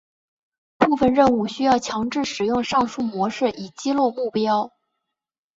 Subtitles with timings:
[0.79, 4.71] 部分任务需要强制使用上述模式以击落目标。